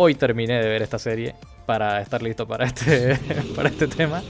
hoy 0.00 0.14
terminé 0.14 0.62
de 0.62 0.68
ver 0.68 0.82
esta 0.82 0.98
serie 0.98 1.34
para 1.66 2.00
estar 2.00 2.22
listo 2.22 2.46
para 2.46 2.66
este, 2.66 3.18
para 3.56 3.68
este 3.68 3.88
tema. 3.88 4.22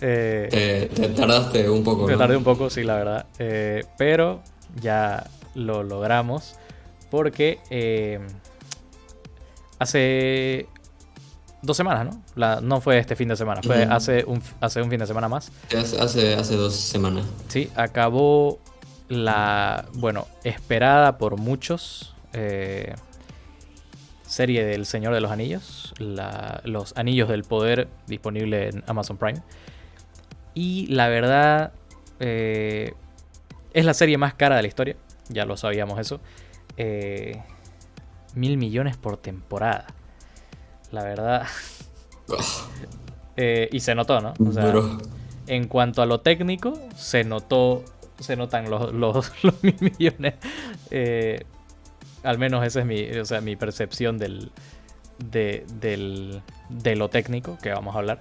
Eh, 0.00 0.90
te, 0.94 1.08
tardaste 1.08 1.68
un 1.68 1.84
poco. 1.84 2.06
Me 2.06 2.16
tardé 2.16 2.36
un 2.36 2.44
poco, 2.44 2.70
sí, 2.70 2.82
la 2.82 2.96
verdad. 2.96 3.26
Eh, 3.38 3.84
pero 3.98 4.40
ya 4.80 5.26
lo 5.54 5.82
logramos 5.82 6.56
porque 7.10 7.60
eh, 7.68 8.18
hace 9.78 10.68
dos 11.60 11.76
semanas, 11.76 12.16
¿no? 12.36 12.60
no 12.62 12.80
fue 12.80 12.98
este 12.98 13.14
fin 13.14 13.28
de 13.28 13.36
semana, 13.36 13.62
fue 13.62 13.84
hace, 13.84 14.24
un, 14.24 14.42
hace 14.60 14.80
un 14.80 14.88
fin 14.88 15.00
de 15.00 15.06
semana 15.06 15.28
más. 15.28 15.52
Hace, 16.00 16.34
hace 16.34 16.56
dos 16.56 16.74
semanas. 16.74 17.26
Sí, 17.48 17.70
acabó 17.76 18.58
la, 19.08 19.84
bueno, 19.94 20.26
esperada 20.44 21.18
por 21.18 21.36
muchos 21.36 22.14
eh, 22.32 22.94
serie 24.34 24.64
del 24.64 24.84
Señor 24.84 25.14
de 25.14 25.20
los 25.20 25.30
Anillos, 25.30 25.94
los 25.98 26.96
Anillos 26.96 27.28
del 27.28 27.44
Poder 27.44 27.88
disponible 28.08 28.68
en 28.68 28.82
Amazon 28.86 29.16
Prime. 29.16 29.40
Y 30.54 30.86
la 30.88 31.08
verdad, 31.08 31.72
eh, 32.18 32.94
es 33.72 33.84
la 33.84 33.94
serie 33.94 34.18
más 34.18 34.34
cara 34.34 34.56
de 34.56 34.62
la 34.62 34.68
historia, 34.68 34.96
ya 35.28 35.44
lo 35.44 35.56
sabíamos 35.56 36.00
eso. 36.00 36.20
Eh, 36.76 37.42
mil 38.34 38.56
millones 38.56 38.96
por 38.96 39.16
temporada. 39.16 39.86
La 40.90 41.02
verdad. 41.02 41.46
Eh, 43.36 43.68
y 43.72 43.80
se 43.80 43.96
notó, 43.96 44.20
¿no? 44.20 44.32
O 44.38 44.52
sea, 44.52 44.72
en 45.48 45.66
cuanto 45.66 46.02
a 46.02 46.06
lo 46.06 46.20
técnico, 46.20 46.78
se 46.94 47.24
notó. 47.24 47.84
Se 48.20 48.36
notan 48.36 48.70
los, 48.70 48.94
los, 48.94 49.32
mil 49.62 49.74
millones. 49.80 50.34
Eh, 50.92 51.44
al 52.24 52.38
menos 52.38 52.66
esa 52.66 52.80
es 52.80 52.86
mi, 52.86 53.04
o 53.10 53.24
sea, 53.24 53.40
mi 53.40 53.56
percepción 53.56 54.18
del, 54.18 54.50
de, 55.18 55.64
del, 55.80 56.42
de 56.68 56.96
lo 56.96 57.08
técnico 57.08 57.58
que 57.62 57.70
vamos 57.70 57.94
a 57.94 57.98
hablar. 57.98 58.20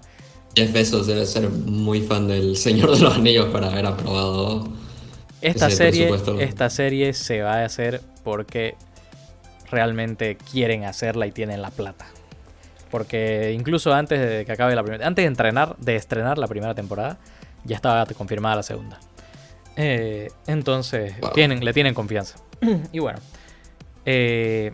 Jeff 0.56 0.72
Bezos 0.72 1.08
debe 1.08 1.26
ser 1.26 1.50
muy 1.50 2.02
fan 2.02 2.28
del 2.28 2.56
Señor 2.56 2.92
de 2.92 3.02
los 3.02 3.16
Anillos 3.16 3.48
para 3.48 3.68
haber 3.68 3.88
aprobado 3.88 4.72
esta 5.44 5.70
serie, 5.70 6.10
esta 6.40 6.70
serie 6.70 7.12
se 7.14 7.42
va 7.42 7.56
a 7.56 7.66
hacer 7.66 8.02
porque 8.24 8.76
realmente 9.70 10.38
quieren 10.38 10.86
hacerla 10.86 11.28
y 11.28 11.32
tienen 11.32 11.62
la 11.62 11.70
plata. 11.70 12.06
Porque 12.90 13.52
incluso 13.58 13.94
antes 13.94 14.20
de 14.22 14.46
que 14.46 14.52
acabe 14.54 14.74
la 14.74 14.84
primera, 14.84 15.06
antes 15.06 15.24
de 15.24 15.28
entrenar, 15.28 15.76
de 15.78 15.98
estrenar 15.98 16.38
la 16.38 16.48
primera 16.48 16.74
temporada, 16.76 17.18
ya 17.66 17.76
estaba 17.76 18.06
confirmada 18.06 18.58
la 18.58 18.64
segunda. 18.64 19.00
Eh, 19.76 20.30
entonces, 20.48 21.14
tienen, 21.34 21.66
le 21.66 21.74
tienen 21.74 21.94
confianza. 21.94 22.38
y 22.94 23.00
bueno, 23.00 23.20
eh, 24.06 24.74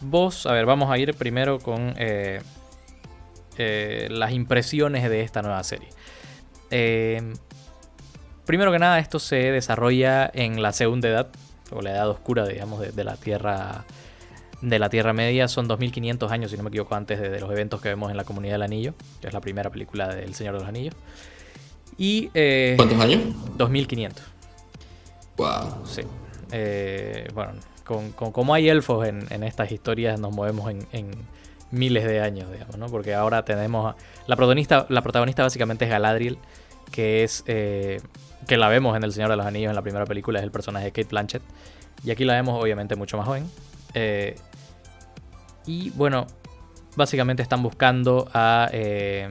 vos, 0.00 0.46
a 0.46 0.52
ver, 0.52 0.66
vamos 0.66 0.90
a 0.90 0.98
ir 0.98 1.14
primero 1.14 1.58
con 1.58 1.94
eh, 1.96 2.40
las 4.10 4.32
impresiones 4.32 5.08
de 5.08 5.22
esta 5.22 5.42
nueva 5.42 5.62
serie. 5.64 5.88
primero 8.44 8.72
que 8.72 8.78
nada, 8.78 8.98
esto 8.98 9.18
se 9.18 9.36
desarrolla 9.36 10.30
en 10.32 10.62
la 10.62 10.72
segunda 10.72 11.08
edad, 11.08 11.28
o 11.70 11.82
la 11.82 11.90
edad 11.92 12.08
oscura, 12.08 12.46
digamos, 12.46 12.80
de, 12.94 13.04
la 13.04 13.16
Tierra 13.16 13.84
de 14.62 14.78
la 14.78 14.88
Tierra 14.88 15.12
Media. 15.12 15.48
Son 15.48 15.68
2500 15.68 16.30
años, 16.30 16.50
si 16.50 16.56
no 16.56 16.62
me 16.62 16.68
equivoco, 16.68 16.94
antes 16.94 17.20
de, 17.20 17.40
los 17.40 17.50
eventos 17.50 17.80
que 17.80 17.88
vemos 17.88 18.10
en 18.10 18.16
la 18.16 18.24
Comunidad 18.24 18.54
del 18.54 18.62
Anillo, 18.62 18.94
que 19.20 19.28
es 19.28 19.34
la 19.34 19.40
primera 19.40 19.70
película 19.70 20.14
del 20.14 20.34
Señor 20.34 20.54
de 20.54 20.60
los 20.60 20.68
Anillos. 20.68 20.94
Y, 21.98 22.30
eh, 22.34 22.74
¿Cuántos 22.76 23.00
años? 23.00 23.20
2500. 23.56 24.24
Wow. 25.36 25.86
Sí. 25.86 26.02
Eh, 26.52 27.28
bueno, 27.34 27.52
con, 27.86 28.12
como 28.12 28.54
hay 28.54 28.68
elfos 28.68 29.06
en, 29.06 29.42
estas 29.42 29.72
historias, 29.72 30.20
nos 30.20 30.34
movemos 30.34 30.70
en, 30.70 31.10
miles 31.70 32.04
de 32.04 32.20
años, 32.20 32.50
digamos, 32.52 32.76
¿no? 32.78 32.86
Porque 32.86 33.14
ahora 33.14 33.44
tenemos. 33.44 33.94
La 34.26 34.36
protagonista, 34.36 34.86
la 34.88 35.02
protagonista 35.02 35.42
básicamente 35.42 35.84
es 35.84 35.90
Galadriel, 35.90 36.38
que 36.92 37.24
es. 37.24 37.42
Eh, 37.46 38.00
que 38.46 38.56
la 38.56 38.68
vemos 38.68 38.96
en 38.96 39.02
El 39.02 39.12
Señor 39.12 39.30
de 39.30 39.36
los 39.36 39.46
Anillos 39.46 39.70
en 39.70 39.76
la 39.76 39.82
primera 39.82 40.06
película, 40.06 40.38
es 40.38 40.44
el 40.44 40.50
personaje 40.50 40.86
de 40.86 40.92
Kate 40.92 41.08
Blanchett. 41.08 41.42
Y 42.04 42.10
aquí 42.10 42.24
la 42.24 42.34
vemos 42.34 42.62
obviamente 42.62 42.96
mucho 42.96 43.16
más 43.16 43.26
joven. 43.26 43.50
Eh, 43.94 44.36
y 45.66 45.90
bueno, 45.90 46.26
básicamente 46.94 47.42
están 47.42 47.62
buscando 47.62 48.28
a... 48.32 48.68
Eh, 48.72 49.28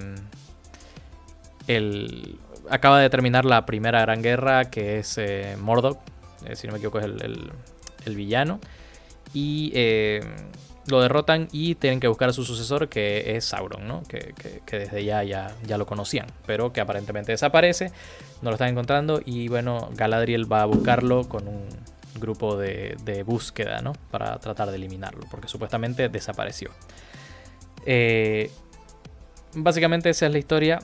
el, 1.67 2.37
acaba 2.69 2.99
de 2.99 3.09
terminar 3.09 3.45
la 3.45 3.65
primera 3.65 4.01
gran 4.01 4.21
guerra, 4.21 4.65
que 4.65 4.99
es 4.99 5.17
eh, 5.17 5.55
Mordok, 5.59 5.99
si 6.53 6.67
no 6.67 6.73
me 6.73 6.77
equivoco 6.77 6.99
es 6.99 7.05
el 7.05 7.51
villano. 8.13 8.59
Y 9.33 9.73
lo 10.87 11.01
derrotan 11.01 11.47
y 11.51 11.75
tienen 11.75 11.99
que 11.99 12.07
buscar 12.07 12.29
a 12.29 12.33
su 12.33 12.45
sucesor, 12.45 12.89
que 12.89 13.35
es 13.35 13.45
Sauron, 13.45 13.87
¿no? 13.87 14.03
Que, 14.03 14.33
desde 14.69 15.03
ya, 15.03 15.23
ya, 15.23 15.55
ya 15.65 15.77
lo 15.77 15.85
conocían, 15.85 16.27
pero 16.45 16.71
que 16.71 16.81
aparentemente 16.81 17.31
desaparece, 17.31 17.91
no 18.41 18.51
lo 18.51 18.55
están 18.55 18.69
encontrando 18.69 19.21
y 19.25 19.47
bueno, 19.47 19.89
Galadriel 19.95 20.51
va 20.51 20.61
a 20.61 20.65
buscarlo 20.65 21.27
con 21.27 21.47
un 21.47 21.65
grupo 22.19 22.57
de, 22.57 23.23
búsqueda, 23.25 23.81
¿no? 23.81 23.93
Para 24.11 24.37
tratar 24.39 24.69
de 24.69 24.75
eliminarlo, 24.75 25.25
porque 25.31 25.47
supuestamente 25.47 26.09
desapareció. 26.09 26.69
Eh, 27.85 28.51
básicamente 29.53 30.09
esa 30.09 30.27
es 30.27 30.31
la 30.31 30.37
historia 30.37 30.79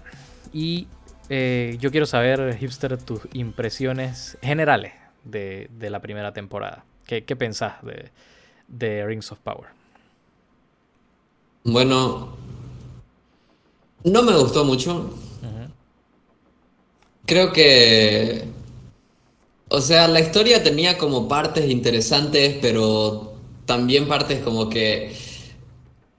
y 0.52 0.88
eh, 1.30 1.78
yo 1.80 1.92
quiero 1.92 2.06
saber, 2.06 2.58
Hipster, 2.58 2.98
tus 2.98 3.22
impresiones 3.34 4.38
generales 4.42 4.94
de, 5.24 5.70
la 5.80 6.00
primera 6.00 6.34
temporada. 6.34 6.86
¿Qué, 7.12 7.26
qué 7.26 7.36
pensás 7.36 7.74
de, 7.84 8.10
de 8.70 9.06
Rings 9.06 9.34
of 9.34 9.40
Power? 9.40 9.68
Bueno, 11.66 12.38
no 14.06 14.24
me 14.24 14.38
gustó 14.38 14.64
mucho. 14.64 15.14
Creo 17.26 17.52
que, 17.52 18.46
o 19.70 19.82
sea, 19.82 20.08
la 20.08 20.20
historia 20.20 20.64
tenía 20.64 20.98
como 20.98 21.28
partes 21.28 21.70
interesantes, 21.70 22.58
pero 22.62 23.34
también 23.66 24.08
partes 24.08 24.42
como 24.42 24.70
que, 24.70 25.14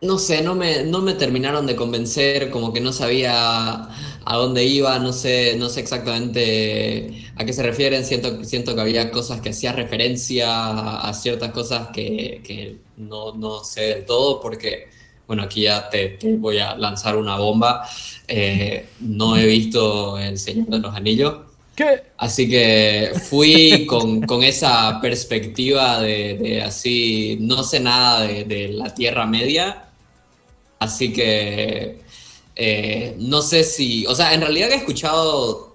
no 0.01 0.19
sé, 0.19 0.43
no 0.43 0.55
me, 0.55 0.85
no 0.85 1.01
me 1.01 1.15
terminaron 1.15 1.67
de 1.67 1.77
convencer, 1.77 2.51
como 2.51 2.73
que 2.73 2.81
no 2.81 2.93
sabía 2.93 3.89
a 4.25 4.37
dónde 4.37 4.65
iba, 4.65 4.99
no 4.99 5.13
sé, 5.13 5.57
no 5.59 5.69
sé 5.69 5.81
exactamente 5.81 7.25
a 7.37 7.45
qué 7.45 7.53
se 7.53 7.63
refieren, 7.63 8.05
siento, 8.05 8.45
siento 8.45 8.75
que 8.75 8.81
había 8.81 9.11
cosas 9.11 9.41
que 9.41 9.51
hacía 9.51 9.73
referencia 9.73 11.01
a, 11.01 11.13
ciertas 11.15 11.51
cosas 11.53 11.89
que, 11.93 12.79
no, 12.97 13.33
no 13.35 13.65
sé 13.65 13.83
del 13.83 14.05
todo, 14.05 14.41
porque 14.41 14.89
bueno, 15.27 15.45
aquí 15.45 15.63
ya 15.63 15.89
te, 15.89 16.19
voy 16.39 16.59
a 16.59 16.77
lanzar 16.77 17.17
una 17.17 17.37
bomba. 17.37 17.89
Eh, 18.29 18.87
no 19.01 19.37
he 19.37 19.47
visto 19.47 20.19
El 20.19 20.39
Señor 20.39 20.67
de 20.67 20.79
los 20.79 20.95
Anillos. 20.95 21.35
¿Qué? 21.75 22.03
Así 22.19 22.51
que 22.51 23.13
fui 23.31 23.87
con, 23.87 24.43
esa 24.43 25.01
perspectiva 25.01 26.03
de, 26.03 26.63
así, 26.63 27.39
no 27.41 27.65
sé 27.65 27.81
nada 27.81 28.27
de, 28.27 28.69
la 28.75 28.93
Tierra 28.93 29.27
Media. 29.27 29.85
Así 30.79 31.13
que 31.13 32.02
eh, 32.57 33.17
no 33.19 33.43
sé 33.43 33.65
si, 33.65 34.07
o 34.07 34.15
sea, 34.15 34.35
en 34.35 34.41
realidad 34.41 34.71
he 34.73 34.77
escuchado 34.77 35.73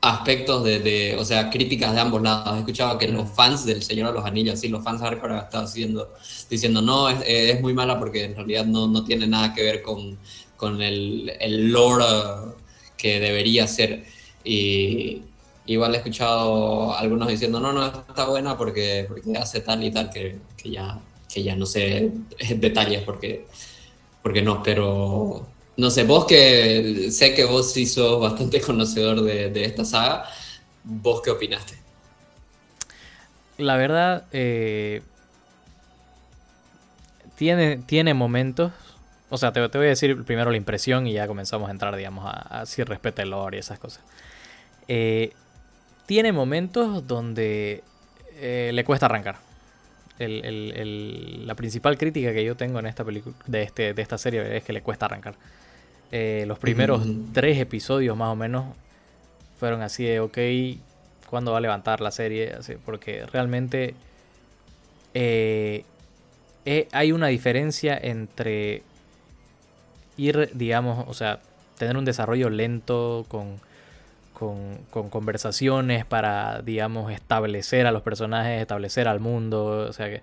aspectos 0.00 0.62
de, 0.64 1.16
o 1.18 1.24
sea, 1.24 1.50
críticas 1.50 1.94
de 1.94 2.00
ambos 2.00 2.22
lados. 2.22 2.56
He 2.56 2.58
escuchado 2.60 2.98
que 2.98 3.08
los 3.08 3.28
fans 3.30 3.64
del 3.64 3.82
Señor 3.82 4.08
de 4.08 4.14
los 4.14 4.24
Anillos, 4.24 4.60
sí, 4.60 4.68
los 4.68 4.84
fans 4.84 5.00
hardcore 5.00 5.34
han 5.34 5.44
estado 5.44 5.66
diciendo, 5.66 6.12
diciendo 6.48 6.82
no, 6.82 7.08
es, 7.08 7.18
es, 7.26 7.60
muy 7.60 7.74
mala 7.74 7.98
porque 7.98 8.24
en 8.24 8.36
realidad 8.36 8.66
no, 8.66 8.86
no 8.86 9.04
tiene 9.04 9.26
nada 9.26 9.52
que 9.54 9.62
ver 9.62 9.82
con, 9.82 10.18
con 10.56 10.80
el, 10.82 11.32
el, 11.40 11.70
lore 11.72 12.04
que 12.96 13.20
debería 13.20 13.66
ser. 13.66 14.04
Y 14.44 15.22
igual 15.66 15.94
he 15.94 15.98
escuchado 15.98 16.94
algunos 16.96 17.28
diciendo, 17.28 17.58
no, 17.60 17.72
no, 17.72 17.86
está 17.86 18.26
buena 18.26 18.56
porque, 18.56 19.06
porque 19.08 19.36
hace 19.36 19.60
tal 19.60 19.82
y 19.82 19.90
tal 19.90 20.10
que, 20.10 20.38
que 20.56 20.70
ya, 20.70 21.00
que 21.32 21.42
ya 21.42 21.56
no 21.56 21.66
sé 21.66 22.12
detalles 22.56 23.02
porque, 23.02 23.46
porque 24.22 24.42
no, 24.42 24.62
pero 24.62 25.46
no 25.76 25.90
sé, 25.90 26.04
vos 26.04 26.24
que 26.24 27.10
sé 27.10 27.34
que 27.34 27.44
vos 27.44 27.72
sí 27.72 27.86
sos 27.86 28.20
bastante 28.20 28.60
conocedor 28.66 29.22
de, 29.22 29.64
esta 29.64 29.84
saga, 29.84 30.28
¿vos 30.84 31.20
qué 31.22 31.30
opinaste? 31.30 31.74
La 33.58 33.76
verdad, 33.76 34.24
eh, 34.32 35.02
tiene, 37.36 37.78
tiene 37.78 38.14
momentos. 38.14 38.72
O 39.28 39.38
sea, 39.38 39.52
te, 39.52 39.60
voy 39.60 39.86
a 39.86 39.90
decir 39.90 40.24
primero 40.24 40.50
la 40.50 40.56
impresión 40.56 41.06
y 41.06 41.12
ya 41.12 41.26
comenzamos 41.26 41.68
a 41.68 41.72
entrar, 41.72 41.96
digamos, 41.96 42.24
a, 42.26 42.64
si 42.66 42.82
respeta 42.82 43.22
el 43.22 43.30
lore 43.30 43.56
y 43.56 43.60
esas 43.60 43.78
cosas. 43.78 44.02
Eh, 44.88 45.32
tiene 46.06 46.32
momentos 46.32 47.06
donde 47.06 47.82
eh, 48.36 48.70
le 48.72 48.84
cuesta 48.84 49.06
arrancar. 49.06 49.36
la 50.18 51.54
principal 51.54 51.98
crítica 51.98 52.32
que 52.32 52.44
yo 52.44 52.56
tengo 52.56 52.78
en 52.78 52.86
esta 52.86 53.04
película, 53.04 53.34
de, 53.46 53.62
este, 53.62 53.94
de 53.94 54.02
esta 54.02 54.16
serie, 54.16 54.56
es 54.56 54.64
que 54.64 54.72
le 54.72 54.82
cuesta 54.82 55.06
arrancar. 55.06 55.34
Eh, 56.12 56.44
los 56.46 56.58
primeros 56.58 57.06
tres 57.32 57.58
episodios 57.58 58.16
más 58.16 58.28
o 58.28 58.36
menos 58.36 58.64
fueron 59.58 59.82
así 59.82 60.04
de, 60.04 60.20
ok, 60.20 60.38
¿cuándo 61.28 61.52
va 61.52 61.58
a 61.58 61.60
levantar 61.60 62.00
la 62.00 62.10
serie? 62.10 62.52
Así, 62.52 62.74
porque 62.84 63.26
realmente 63.26 63.94
eh, 65.14 65.84
eh, 66.64 66.88
hay 66.92 67.12
una 67.12 67.28
diferencia 67.28 67.98
entre 68.00 68.82
ir, 70.16 70.50
digamos, 70.54 71.06
o 71.08 71.14
sea, 71.14 71.40
tener 71.78 71.96
un 71.96 72.04
desarrollo 72.04 72.50
lento 72.50 73.24
con, 73.28 73.60
con, 74.32 75.08
conversaciones 75.08 76.04
para, 76.04 76.60
digamos, 76.62 77.12
establecer 77.12 77.86
a 77.86 77.92
los 77.92 78.02
personajes, 78.02 78.60
establecer 78.60 79.08
al 79.08 79.20
mundo, 79.20 79.86
o 79.88 79.92
sea 79.92 80.08
que... 80.08 80.22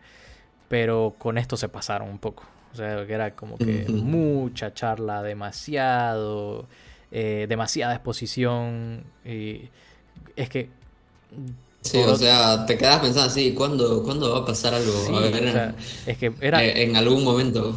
Pero 0.70 1.14
con 1.20 1.38
esto 1.38 1.56
se 1.56 1.70
pasaron 1.70 2.10
un 2.10 2.18
poco. 2.18 2.44
O 2.74 2.76
sea, 2.76 3.06
que 3.06 3.14
era 3.14 3.36
como 3.36 3.58
que 3.58 3.86
mucha 3.88 4.74
charla, 4.74 5.22
demasiado, 5.22 6.68
eh, 7.12 7.46
demasiada 7.48 7.94
exposición. 7.94 9.04
Y 9.24 9.70
es 10.36 10.50
que 10.50 10.70
Sí, 11.84 11.98
o 11.98 12.16
sea, 12.16 12.66
te 12.66 12.78
quedas 12.78 13.00
pensando 13.00 13.28
así, 13.28 13.54
¿cuándo, 13.54 14.04
¿cuándo 14.04 14.32
va 14.32 14.40
a 14.40 14.46
pasar 14.46 14.74
algo? 14.74 14.94
es 16.06 16.18
que 16.18 16.32
era, 16.40 16.64
eh, 16.64 16.84
en 16.84 16.96
algún 16.96 17.24
momento. 17.24 17.76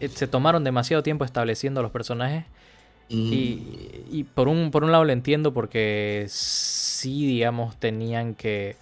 Eh, 0.00 0.08
se 0.08 0.28
tomaron 0.28 0.62
demasiado 0.62 1.02
tiempo 1.02 1.24
estableciendo 1.24 1.82
los 1.82 1.90
personajes. 1.90 2.44
Y, 3.10 3.62
y, 4.10 4.24
por, 4.24 4.48
un, 4.48 4.70
por 4.70 4.84
un 4.84 4.92
lado 4.92 5.02
lo 5.02 5.12
entiendo 5.12 5.54
porque 5.54 6.26
sí, 6.28 7.26
digamos, 7.26 7.74
tenían 7.76 8.34
que 8.34 8.76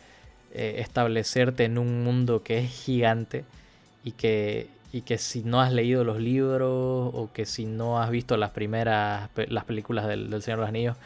eh, 0.52 0.76
establecerte 0.78 1.64
en 1.64 1.78
un 1.78 2.02
mundo 2.02 2.42
que 2.42 2.58
es 2.58 2.70
gigante 2.70 3.44
y 4.02 4.10
que, 4.10 4.68
y 4.92 5.02
que 5.02 5.18
si 5.18 5.42
no 5.42 5.60
has 5.60 5.72
leído 5.72 6.04
los 6.04 6.18
libros 6.18 6.70
o 6.70 7.30
que 7.32 7.46
si 7.46 7.66
no 7.66 8.00
has 8.00 8.10
visto 8.10 8.36
las 8.36 8.50
primeras 8.50 9.30
las 9.48 9.64
películas 9.64 10.06
del, 10.06 10.28
Señor 10.42 10.58
de 10.58 10.62
los 10.62 10.68
Anillos, 10.68 10.96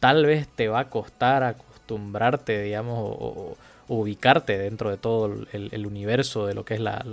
tal 0.00 0.26
vez 0.26 0.48
te 0.48 0.68
va 0.68 0.80
a 0.80 0.90
costar 0.90 1.42
acostumbrarte, 1.42 2.62
digamos, 2.62 2.98
o, 2.98 3.56
ubicarte 3.88 4.56
dentro 4.56 4.90
de 4.90 4.96
todo 4.96 5.46
el, 5.52 5.86
universo 5.86 6.46
de 6.46 6.54
lo 6.54 6.64
que 6.64 6.74
es 6.74 6.80
la, 6.80 7.04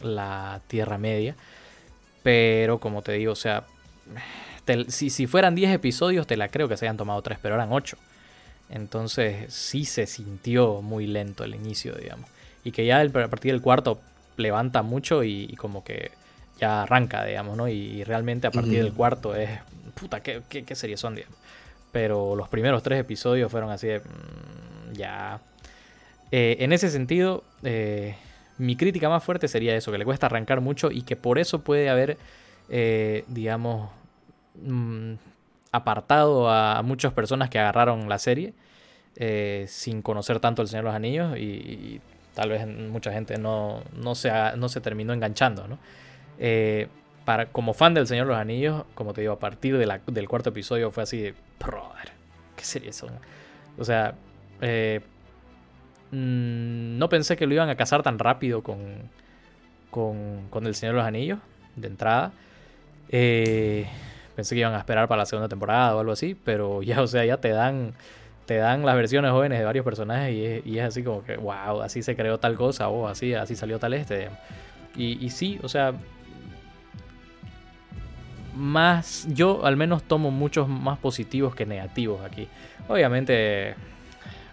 la, 0.00 0.60
Tierra 0.68 0.98
Media. 0.98 1.34
Pero 2.22 2.78
como 2.78 3.02
te 3.02 3.12
digo, 3.12 3.32
o 3.32 3.36
sea, 3.36 3.64
si, 4.88 5.10
si, 5.10 5.26
fueran 5.26 5.54
10 5.54 5.72
episodios, 5.72 6.26
te 6.26 6.36
la 6.36 6.48
creo 6.48 6.68
que 6.68 6.76
se 6.76 6.84
hayan 6.84 6.96
tomado 6.96 7.20
3, 7.22 7.38
pero 7.42 7.56
eran 7.56 7.72
8. 7.72 7.96
Entonces 8.68 9.52
sí 9.52 9.84
se 9.84 10.06
sintió 10.06 10.80
muy 10.80 11.06
lento 11.06 11.42
el 11.42 11.56
inicio, 11.56 11.94
digamos. 11.96 12.30
Y 12.62 12.70
que 12.70 12.86
ya 12.86 13.00
a 13.00 13.08
partir 13.08 13.52
del 13.52 13.62
cuarto 13.62 14.00
levanta 14.40 14.82
mucho 14.82 15.22
y, 15.24 15.54
como 15.56 15.84
que 15.84 16.12
ya 16.58 16.82
arranca, 16.82 17.24
digamos, 17.24 17.56
¿no? 17.56 17.68
Y, 17.68 18.04
realmente 18.04 18.46
a 18.46 18.50
partir 18.50 18.82
del 18.82 18.92
cuarto 18.92 19.34
es, 19.34 19.50
puta, 19.94 20.22
¿qué, 20.22 20.42
qué, 20.48 20.64
qué 20.64 20.74
series 20.74 21.00
son, 21.00 21.14
digamos? 21.14 21.38
Pero 21.92 22.36
los 22.36 22.48
primeros 22.48 22.82
tres 22.82 23.00
episodios 23.00 23.50
fueron 23.50 23.70
así 23.70 23.88
de... 23.88 24.00
Mm, 24.00 24.92
ya... 24.92 25.40
Eh, 26.32 26.58
en 26.60 26.72
ese 26.72 26.90
sentido, 26.90 27.42
eh, 27.64 28.14
mi 28.58 28.76
crítica 28.76 29.08
más 29.08 29.24
fuerte 29.24 29.48
sería 29.48 29.74
eso, 29.74 29.90
que 29.90 29.98
le 29.98 30.04
cuesta 30.04 30.26
arrancar 30.26 30.60
mucho 30.60 30.90
y 30.92 31.02
que 31.02 31.16
por 31.16 31.40
eso 31.40 31.62
puede 31.62 31.90
haber, 31.90 32.18
eh, 32.68 33.24
digamos, 33.26 33.90
mm, 34.62 35.14
apartado 35.72 36.48
a 36.48 36.82
muchas 36.82 37.12
personas 37.12 37.50
que 37.50 37.58
agarraron 37.58 38.08
la 38.08 38.18
serie 38.18 38.54
sin 39.66 40.00
conocer 40.00 40.40
tanto 40.40 40.62
El 40.62 40.68
Señor 40.68 40.84
de 40.84 40.88
los 40.88 40.96
Anillos 40.96 41.36
y, 41.36 42.00
tal 42.34 42.50
vez 42.50 42.66
mucha 42.66 43.12
gente 43.12 43.38
no, 43.38 43.82
no, 43.94 44.14
se, 44.14 44.30
no 44.56 44.68
se 44.68 44.80
terminó 44.80 45.12
enganchando, 45.12 45.66
¿no? 45.68 45.78
para, 47.24 47.46
como 47.46 47.74
fan 47.74 47.94
del 47.94 48.06
Señor 48.06 48.26
de 48.26 48.32
los 48.32 48.40
Anillos, 48.40 48.84
como 48.94 49.12
te 49.12 49.20
digo, 49.20 49.34
a 49.34 49.38
partir 49.38 49.76
del 49.76 50.28
cuarto 50.28 50.50
episodio 50.50 50.90
fue 50.90 51.02
así 51.02 51.18
de, 51.18 51.34
brother, 51.58 52.12
¿qué 52.56 52.64
sería 52.64 52.90
eso? 52.90 53.08
O 53.78 53.84
sea, 53.84 54.14
eh, 54.60 55.00
mm, 56.10 56.98
no 56.98 57.08
pensé 57.08 57.36
que 57.36 57.46
lo 57.46 57.54
iban 57.54 57.68
a 57.68 57.76
casar 57.76 58.02
tan 58.02 58.18
rápido 58.18 58.62
con, 58.62 58.78
con, 59.90 60.66
el 60.66 60.74
Señor 60.74 60.94
de 60.94 60.98
los 60.98 61.06
Anillos, 61.06 61.38
de 61.76 61.88
entrada. 61.88 62.32
Eh, 63.10 63.86
pensé 64.36 64.54
que 64.54 64.60
iban 64.60 64.74
a 64.74 64.78
esperar 64.78 65.08
para 65.08 65.20
la 65.20 65.26
segunda 65.26 65.48
temporada 65.48 65.96
o 65.96 66.00
algo 66.00 66.12
así, 66.12 66.36
pero 66.44 66.82
ya, 66.82 67.02
o 67.02 67.06
sea, 67.06 67.24
ya 67.24 67.38
te 67.38 67.50
dan 67.50 67.94
te 68.50 68.56
dan 68.56 68.84
las 68.84 68.96
versiones 68.96 69.30
jóvenes 69.30 69.60
de 69.60 69.64
varios 69.64 69.84
personajes 69.84 70.66
y 70.66 70.78
es, 70.78 70.84
así 70.84 71.04
como 71.04 71.22
que, 71.22 71.36
wow, 71.36 71.82
así 71.82 72.02
se 72.02 72.16
creó 72.16 72.38
tal 72.38 72.56
cosa 72.56 72.88
o 72.88 73.06
así, 73.06 73.32
así 73.32 73.54
salió 73.54 73.78
tal 73.78 73.94
este. 73.94 74.28
Y, 74.96 75.24
y 75.24 75.30
sí, 75.30 75.60
o 75.62 75.68
sea, 75.68 75.94
más, 78.56 79.28
yo 79.28 79.64
al 79.64 79.76
menos 79.76 80.02
tomo 80.02 80.32
muchos 80.32 80.66
más 80.68 80.98
positivos 80.98 81.54
que 81.54 81.64
negativos 81.64 82.24
aquí. 82.24 82.48
Obviamente, 82.88 83.76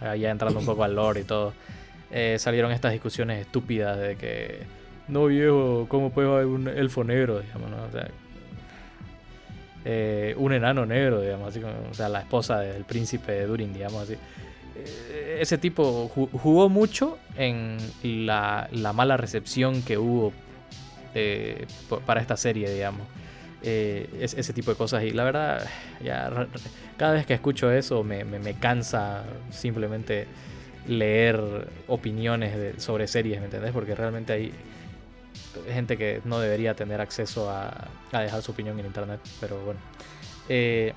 ya 0.00 0.30
entrando 0.30 0.60
un 0.60 0.64
poco 0.64 0.84
al 0.84 0.94
lore 0.94 1.22
y 1.22 1.24
todo, 1.24 1.52
eh, 2.12 2.36
salieron 2.38 2.70
estas 2.70 2.92
discusiones 2.92 3.40
estúpidas 3.40 3.98
de 3.98 4.14
que, 4.14 4.60
no 5.08 5.26
viejo, 5.26 5.86
¿cómo 5.88 6.10
puede 6.10 6.28
haber 6.28 6.46
un 6.46 6.68
elfo 6.68 7.02
negro? 7.02 7.42
Eh, 9.84 10.34
un 10.36 10.52
enano 10.52 10.86
negro, 10.86 11.20
digamos, 11.20 11.48
así 11.48 11.62
o 11.62 11.94
sea, 11.94 12.08
la 12.08 12.20
esposa 12.20 12.60
del 12.60 12.84
príncipe 12.84 13.32
de 13.32 13.46
Durin, 13.46 13.72
digamos 13.72 14.02
así. 14.02 14.14
Eh, 14.76 15.38
ese 15.40 15.58
tipo 15.58 16.08
jugó 16.08 16.68
mucho 16.68 17.18
en 17.36 17.78
la, 18.02 18.68
la 18.72 18.92
mala 18.92 19.16
recepción 19.16 19.82
que 19.82 19.98
hubo 19.98 20.32
para 22.06 22.20
esta 22.20 22.36
serie, 22.36 22.72
digamos. 22.72 23.06
Eh, 23.62 24.08
ese 24.20 24.52
tipo 24.52 24.70
de 24.70 24.76
cosas. 24.76 25.02
Y 25.02 25.10
la 25.10 25.24
verdad, 25.24 25.66
ya 26.02 26.30
cada 26.96 27.14
vez 27.14 27.26
que 27.26 27.34
escucho 27.34 27.70
eso 27.72 28.04
me, 28.04 28.24
cansa 28.60 29.24
simplemente 29.50 30.26
leer 30.86 31.68
opiniones 31.88 32.80
sobre 32.80 33.08
series, 33.08 33.40
¿me 33.40 33.46
entendés? 33.46 33.72
Porque 33.72 33.94
realmente 33.94 34.32
hay 34.32 34.52
gente 35.66 35.96
que 35.96 36.20
no 36.24 36.38
debería 36.40 36.74
tener 36.74 37.00
acceso 37.00 37.50
a, 37.50 37.88
dejar 38.12 38.42
su 38.42 38.52
opinión 38.52 38.78
en 38.78 38.86
internet. 38.86 39.20
Pero 39.40 39.60
bueno. 39.64 39.80
Eh, 40.48 40.92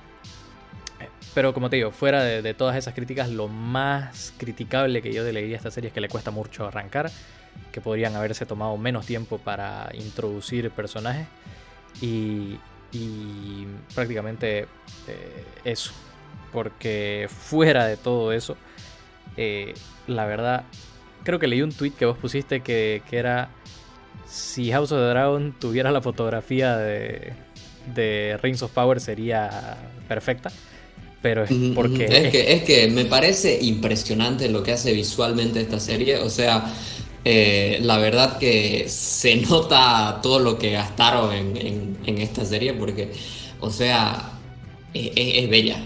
pero 1.34 1.54
como 1.54 1.70
te 1.70 1.76
digo, 1.76 1.90
fuera 1.90 2.22
de, 2.22 2.54
todas 2.54 2.76
esas 2.76 2.94
críticas, 2.94 3.30
lo 3.30 3.48
más 3.48 4.34
criticable 4.36 5.02
que 5.02 5.12
yo 5.12 5.24
le 5.24 5.40
diría 5.40 5.56
a 5.56 5.58
esta 5.58 5.70
serie 5.70 5.88
es 5.88 5.94
que 5.94 6.00
le 6.00 6.08
cuesta 6.08 6.30
mucho 6.30 6.66
arrancar, 6.66 7.10
que 7.72 7.80
podrían 7.80 8.14
haberse 8.14 8.44
tomado 8.44 8.76
menos 8.76 9.06
tiempo 9.06 9.38
para 9.38 9.90
introducir 9.94 10.70
personajes. 10.70 11.26
Y, 12.00 12.58
prácticamente 13.94 14.66
eh, 15.08 15.44
eso. 15.64 15.92
Porque 16.52 17.28
fuera 17.30 17.86
de 17.86 17.96
todo 17.96 18.32
eso, 18.32 18.56
eh, 19.38 19.72
la 20.06 20.26
verdad, 20.26 20.64
creo 21.22 21.38
que 21.38 21.46
leí 21.46 21.62
un 21.62 21.72
tweet 21.72 21.92
que 21.92 22.04
vos 22.04 22.18
pusiste 22.18 22.60
que, 22.60 23.02
era 23.10 23.48
si 24.26 24.70
House 24.72 24.92
of 24.92 24.98
the 24.98 25.08
Dragon 25.10 25.54
tuviera 25.58 25.90
la 25.90 26.00
fotografía 26.00 26.76
de, 26.76 27.32
de 27.94 28.38
Rings 28.42 28.62
of 28.62 28.70
Power 28.72 29.00
sería 29.00 29.76
perfecta. 30.08 30.50
Pero 31.20 31.44
es 31.44 31.50
porque... 31.74 32.04
Es 32.04 32.30
que, 32.32 32.52
es 32.52 32.62
que 32.64 32.88
me 32.88 33.04
parece 33.04 33.62
impresionante 33.62 34.48
lo 34.48 34.62
que 34.62 34.72
hace 34.72 34.92
visualmente 34.92 35.60
esta 35.60 35.78
serie. 35.78 36.18
O 36.18 36.28
sea, 36.28 36.64
eh, 37.24 37.78
la 37.82 37.98
verdad 37.98 38.38
que 38.38 38.88
se 38.88 39.36
nota 39.36 40.18
todo 40.22 40.40
lo 40.40 40.58
que 40.58 40.72
gastaron 40.72 41.32
en, 41.32 41.92
esta 42.04 42.44
serie 42.44 42.74
porque, 42.74 43.12
o 43.60 43.70
sea, 43.70 44.32
es, 44.92 45.48
bella. 45.48 45.80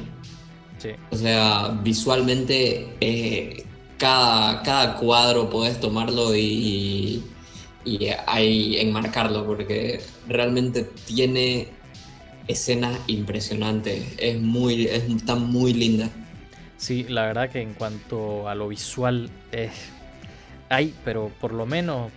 O 1.11 1.17
sea, 1.17 1.79
visualmente 1.83 2.95
eh, 3.01 3.65
cada, 3.99 4.63
cada 4.63 4.97
cuadro 4.97 5.51
puedes 5.51 5.81
tomarlo 5.81 6.35
y, 6.35 6.41
y, 6.41 7.25
ahí 8.27 8.79
enmarcarlo 8.79 9.47
porque 9.47 10.01
realmente 10.29 10.89
tiene 11.07 11.69
escenas 12.49 12.99
impresionantes. 13.07 14.15
Es 14.19 14.41
muy, 14.41 14.87
está 14.87 15.35
muy 15.35 15.73
linda. 15.73 16.11
Sí, 16.77 17.07
la 17.09 17.27
verdad 17.27 17.51
que 17.51 17.61
en 17.63 17.75
cuanto 17.75 18.49
a 18.49 18.55
lo 18.55 18.69
visual 18.69 19.31
es 19.51 19.71
hay, 20.69 20.95
pero 21.05 21.31
por 21.41 21.53
lo 21.53 21.67
menos, 21.67 22.11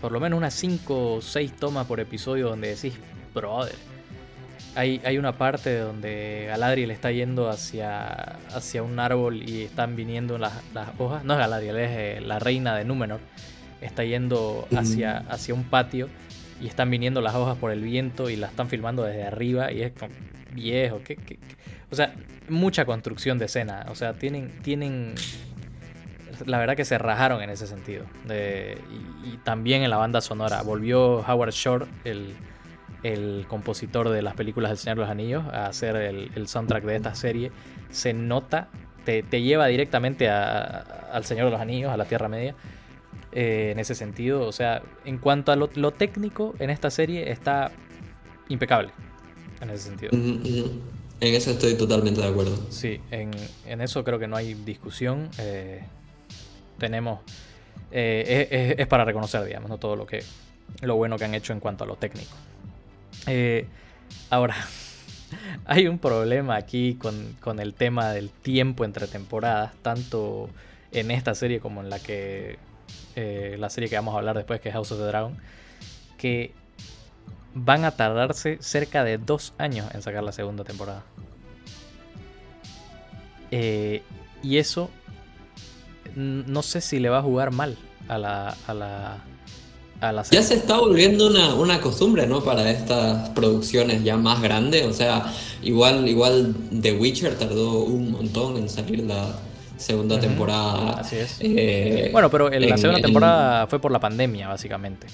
por 0.00 0.12
lo 0.12 0.20
menos 0.20 0.36
unas 0.36 0.54
5 0.54 1.14
o 1.14 1.20
6 1.20 1.56
tomas 1.56 1.86
por 1.86 2.00
episodio 2.00 2.48
donde 2.48 2.74
decís, 2.74 2.94
brother. 3.34 3.76
Hay, 4.76 5.00
hay 5.04 5.18
una 5.18 5.36
parte 5.36 5.78
donde 5.78 6.44
Galadriel 6.46 6.92
está 6.92 7.10
yendo 7.10 7.48
hacia, 7.48 8.38
hacia 8.54 8.84
un 8.84 9.00
árbol 9.00 9.42
y 9.42 9.62
están 9.62 9.96
viniendo 9.96 10.38
las, 10.38 10.52
hojas. 10.98 11.24
No 11.24 11.32
es 11.34 11.38
Galadriel, 11.40 11.76
es 11.76 11.90
eh, 11.90 12.20
la 12.20 12.38
reina 12.38 12.76
de 12.76 12.84
Númenor. 12.84 13.20
Está 13.80 14.04
yendo 14.04 14.66
hacia, 14.76 15.18
hacia 15.18 15.54
un 15.54 15.64
patio 15.64 16.08
y 16.60 16.66
están 16.66 16.90
viniendo 16.90 17.20
las 17.20 17.34
hojas 17.34 17.56
por 17.56 17.70
el 17.72 17.82
viento 17.82 18.28
y 18.28 18.36
la 18.36 18.48
están 18.48 18.68
filmando 18.68 19.02
desde 19.04 19.24
arriba 19.24 19.72
y 19.72 19.82
es 19.82 19.92
como 19.92 20.12
viejo. 20.54 21.00
¿qué, 21.04 21.16
O 21.90 21.94
sea, 21.94 22.14
mucha 22.48 22.84
construcción 22.84 23.38
de 23.38 23.46
escena. 23.46 23.86
O 23.88 23.94
sea, 23.94 24.12
tienen, 24.12 24.50
tienen 24.62 25.14
la 26.46 26.58
verdad 26.58 26.76
que 26.76 26.84
se 26.84 26.98
rajaron 26.98 27.42
en 27.42 27.50
ese 27.50 27.66
sentido. 27.66 28.04
y, 29.24 29.36
también 29.38 29.82
en 29.82 29.90
la 29.90 29.96
banda 29.96 30.20
sonora. 30.20 30.62
Volvió 30.62 31.18
Howard 31.18 31.52
Shore, 31.52 31.86
el, 32.04 33.46
compositor 33.48 34.10
de 34.10 34.22
las 34.22 34.34
películas 34.34 34.70
del 34.70 34.78
Señor 34.78 34.98
de 34.98 35.02
los 35.02 35.10
Anillos, 35.10 35.44
a 35.46 35.66
hacer 35.66 35.96
el, 35.96 36.48
soundtrack 36.48 36.84
de 36.84 36.96
esta 36.96 37.14
serie. 37.14 37.52
Se 37.90 38.12
nota, 38.12 38.68
te, 39.04 39.22
lleva 39.22 39.66
directamente 39.66 40.28
al 40.28 41.24
Señor 41.24 41.46
de 41.46 41.52
los 41.52 41.60
Anillos, 41.60 41.90
a 41.90 41.96
la 41.96 42.04
Tierra 42.04 42.28
Media. 42.28 42.54
En 43.32 43.78
ese 43.78 43.94
sentido. 43.94 44.46
O 44.46 44.52
sea, 44.52 44.82
en 45.04 45.18
cuanto 45.18 45.52
a 45.52 45.56
lo, 45.56 45.90
técnico 45.92 46.54
en 46.58 46.70
esta 46.70 46.90
serie 46.90 47.30
está 47.30 47.72
impecable. 48.48 48.90
En 49.60 49.70
ese 49.70 49.84
sentido. 49.84 50.10
En 50.12 51.34
eso 51.34 51.50
estoy 51.50 51.74
totalmente 51.74 52.20
de 52.20 52.28
acuerdo. 52.28 52.56
Sí, 52.70 53.00
en, 53.10 53.30
eso 53.80 54.04
creo 54.04 54.18
que 54.18 54.26
no 54.26 54.36
hay 54.36 54.54
discusión. 54.54 55.28
tenemos. 56.78 57.20
es, 57.90 58.86
para 58.86 59.04
reconocer, 59.04 59.44
digamos, 59.44 59.68
¿no? 59.70 59.78
todo 59.78 59.96
lo 59.96 60.06
que. 60.06 60.22
lo 60.82 60.96
bueno 60.96 61.16
que 61.16 61.24
han 61.24 61.34
hecho 61.34 61.52
en 61.52 61.60
cuanto 61.60 61.84
a 61.84 61.86
lo 61.86 61.96
técnico. 61.96 62.34
ahora, 64.30 64.56
hay 65.66 65.86
un 65.86 65.98
problema 65.98 66.56
aquí 66.56 66.94
con, 66.96 67.60
el 67.60 67.74
tema 67.74 68.12
del 68.12 68.30
tiempo 68.30 68.84
entre 68.84 69.06
temporadas, 69.06 69.72
tanto 69.82 70.48
en 70.92 71.10
esta 71.10 71.34
serie 71.34 71.60
como 71.60 71.80
en 71.80 71.90
la 71.90 71.98
que 71.98 72.58
eh, 73.16 73.56
la 73.58 73.70
serie 73.70 73.88
que 73.88 73.96
vamos 73.96 74.14
a 74.14 74.18
hablar 74.18 74.36
después, 74.36 74.60
que 74.60 74.68
es 74.68 74.74
House 74.74 74.92
of 74.92 74.98
the 74.98 75.04
Dragon, 75.04 75.36
que 76.18 76.52
van 77.54 77.84
a 77.84 77.92
tardarse 77.92 78.58
cerca 78.60 79.04
de 79.04 79.18
dos 79.18 79.52
años 79.58 79.86
en 79.94 80.02
sacar 80.02 80.22
la 80.22 80.32
segunda 80.32 80.64
temporada. 80.64 81.04
Eh, 83.50 84.02
y 84.42 84.58
eso 84.58 84.90
no 86.14 86.62
sé 86.62 86.80
si 86.80 86.98
le 86.98 87.08
va 87.08 87.18
a 87.18 87.22
jugar 87.22 87.52
mal 87.52 87.76
a 88.08 88.18
la, 88.18 88.56
a 88.66 88.74
la, 88.74 89.22
ya 90.30 90.42
se 90.42 90.54
está 90.54 90.78
volviendo 90.78 91.26
una, 91.26 91.80
costumbre, 91.80 92.26
¿no? 92.26 92.42
Para 92.42 92.70
estas 92.70 93.28
producciones 93.30 94.02
ya 94.02 94.16
más 94.16 94.40
grandes. 94.40 94.86
O 94.86 94.94
sea, 94.94 95.30
igual, 95.62 96.08
igual 96.08 96.54
The 96.80 96.94
Witcher 96.94 97.36
tardó 97.38 97.80
un 97.80 98.12
montón 98.12 98.56
en 98.56 98.70
salir 98.70 99.00
la 99.00 99.26
segunda 99.80 100.20
temporada. 100.20 101.00
Así 101.00 101.16
es. 101.16 101.36
Eh, 101.40 102.10
bueno, 102.12 102.30
pero 102.30 102.50
la 102.50 102.76
segunda 102.76 103.00
temporada 103.00 103.66
fue 103.66 103.80
por 103.80 103.90
la 103.90 103.98
pandemia, 103.98 104.48
básicamente. 104.48 105.06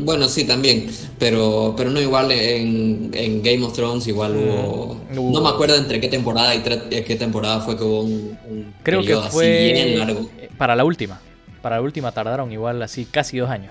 Bueno, 0.00 0.28
sí, 0.28 0.44
también, 0.44 0.90
pero, 1.18 1.74
pero 1.76 1.90
no 1.90 2.00
igual 2.00 2.32
en, 2.32 3.40
Game 3.40 3.62
of 3.62 3.72
Thrones 3.72 4.06
igual 4.08 4.34
hubo, 4.34 5.00
No 5.32 5.40
me 5.40 5.48
acuerdo 5.48 5.76
entre 5.76 6.00
qué 6.00 6.08
temporada 6.08 6.54
y 6.56 6.60
qué 6.60 7.16
temporada 7.16 7.60
fue 7.60 7.76
que 7.76 7.84
hubo 7.84 8.00
un, 8.00 8.74
Creo 8.82 9.02
que 9.02 9.14
fue 9.30 9.72
bien 9.72 9.98
largo. 9.98 10.28
Para 10.58 10.74
la 10.74 10.84
última. 10.84 11.20
Para 11.62 11.76
la 11.76 11.82
última 11.82 12.10
tardaron 12.10 12.50
igual 12.50 12.82
así 12.82 13.04
casi 13.04 13.38
dos 13.38 13.48
años 13.48 13.70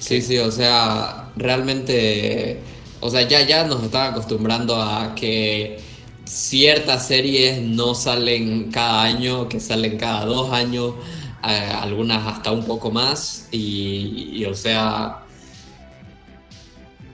sí, 0.00 0.22
sí, 0.22 0.38
o 0.38 0.50
sea, 0.50 1.30
realmente, 1.36 2.60
o 3.00 3.10
sea, 3.10 3.22
ya, 3.22 3.42
ya 3.46 3.64
nos 3.64 3.82
están 3.82 4.12
acostumbrando 4.12 4.80
a 4.80 5.14
que 5.14 5.78
ciertas 6.26 7.06
series 7.06 7.62
no 7.62 7.94
salen 7.94 8.70
cada 8.70 9.04
año, 9.04 9.48
que 9.48 9.60
salen 9.60 9.96
cada 9.96 10.24
dos 10.26 10.52
años, 10.52 10.94
algunas 11.42 12.26
hasta 12.26 12.50
un 12.50 12.64
poco 12.64 12.90
más, 12.90 13.48
y, 13.52 14.44
o 14.44 14.54
sea, 14.54 15.22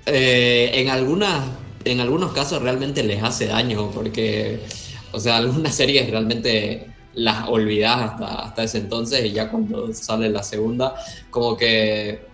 eh, 0.06 0.70
en 0.74 0.88
algunas, 0.88 1.46
en 1.84 2.00
algunos 2.00 2.32
casos 2.32 2.62
realmente 2.62 3.02
les 3.02 3.22
hace 3.22 3.46
daño, 3.46 3.90
porque, 3.90 4.60
o 5.12 5.20
sea, 5.20 5.36
algunas 5.36 5.74
series 5.76 6.10
realmente 6.10 6.88
las 7.14 7.46
olvidas 7.48 8.12
hasta, 8.12 8.26
hasta 8.42 8.64
ese 8.64 8.78
entonces 8.78 9.22
y 9.26 9.32
ya 9.32 9.50
cuando 9.50 9.92
sale 9.92 10.30
la 10.30 10.42
segunda, 10.42 10.94
como 11.30 11.56
que 11.58 12.26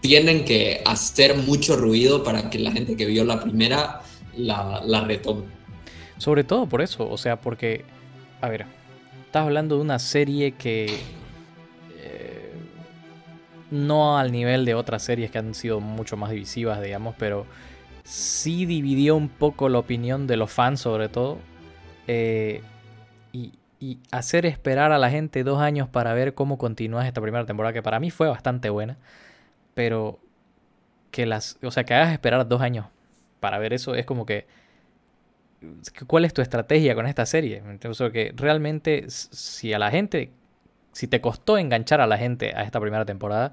tienen 0.00 0.44
que 0.46 0.82
hacer 0.84 1.36
mucho 1.36 1.76
ruido 1.76 2.24
para 2.24 2.48
que 2.48 2.58
la 2.58 2.72
gente 2.72 2.96
que 2.96 3.04
vio 3.04 3.24
la 3.24 3.40
primera 3.40 4.00
la, 4.36 4.82
la 4.84 5.02
retome. 5.02 5.61
Sobre 6.18 6.44
todo 6.44 6.66
por 6.66 6.82
eso, 6.82 7.08
o 7.08 7.16
sea, 7.16 7.36
porque, 7.36 7.84
a 8.40 8.48
ver, 8.48 8.66
estás 9.26 9.44
hablando 9.44 9.76
de 9.76 9.82
una 9.82 9.98
serie 9.98 10.52
que 10.52 10.98
eh, 11.96 12.52
no 13.70 14.18
al 14.18 14.30
nivel 14.30 14.64
de 14.64 14.74
otras 14.74 15.02
series 15.02 15.30
que 15.30 15.38
han 15.38 15.54
sido 15.54 15.80
mucho 15.80 16.16
más 16.16 16.30
divisivas, 16.30 16.80
digamos, 16.82 17.14
pero 17.18 17.46
sí 18.04 18.66
dividió 18.66 19.16
un 19.16 19.28
poco 19.28 19.68
la 19.68 19.78
opinión 19.78 20.26
de 20.26 20.36
los 20.36 20.50
fans 20.50 20.80
sobre 20.80 21.08
todo. 21.08 21.38
Eh, 22.08 22.62
y, 23.32 23.52
y 23.80 23.98
hacer 24.10 24.46
esperar 24.46 24.92
a 24.92 24.98
la 24.98 25.10
gente 25.10 25.44
dos 25.44 25.60
años 25.60 25.88
para 25.88 26.14
ver 26.14 26.34
cómo 26.34 26.58
continúa 26.58 27.06
esta 27.06 27.20
primera 27.20 27.46
temporada, 27.46 27.72
que 27.72 27.82
para 27.82 28.00
mí 28.00 28.10
fue 28.10 28.28
bastante 28.28 28.70
buena, 28.70 28.96
pero 29.74 30.18
que 31.10 31.26
las, 31.26 31.58
o 31.62 31.70
sea, 31.70 31.84
que 31.84 31.94
hagas 31.94 32.12
esperar 32.12 32.48
dos 32.48 32.60
años 32.60 32.86
para 33.38 33.58
ver 33.58 33.72
eso 33.72 33.94
es 33.94 34.06
como 34.06 34.26
que, 34.26 34.46
¿cuál 36.06 36.24
es 36.24 36.34
tu 36.34 36.42
estrategia 36.42 36.94
con 36.94 37.06
esta 37.06 37.26
serie? 37.26 37.62
Entonces, 37.66 38.12
que 38.12 38.32
realmente, 38.36 39.04
si 39.08 39.72
a 39.72 39.78
la 39.78 39.90
gente, 39.90 40.30
si 40.92 41.06
te 41.06 41.20
costó 41.20 41.58
enganchar 41.58 42.00
a 42.00 42.06
la 42.06 42.18
gente 42.18 42.52
a 42.54 42.62
esta 42.62 42.80
primera 42.80 43.04
temporada, 43.04 43.52